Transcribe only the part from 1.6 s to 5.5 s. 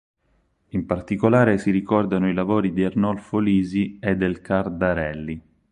ricordano i lavori di Arnolfo Lisi e del Cardarelli.